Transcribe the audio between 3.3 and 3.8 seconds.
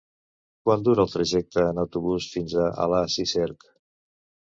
Cerc?